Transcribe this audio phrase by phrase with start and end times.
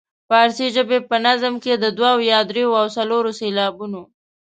[0.29, 4.01] فارسي ژبې په نظم کې د دوو یا دریو او څلورو سېلابونو.